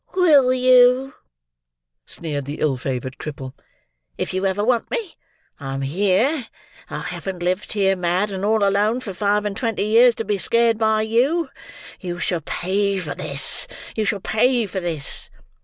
[0.15, 1.13] "Will you?"
[2.07, 3.53] sneered the ill favoured cripple.
[4.17, 5.13] "If you ever want me,
[5.59, 6.47] I'm here.
[6.89, 10.39] I haven't lived here mad and all alone, for five and twenty years, to be
[10.39, 11.49] scared by you.
[11.99, 15.29] You shall pay for this; you shall pay for this."